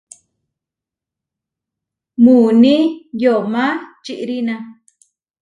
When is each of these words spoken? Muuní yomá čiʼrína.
Muuní 2.23 2.75
yomá 3.21 3.65
čiʼrína. 4.03 4.55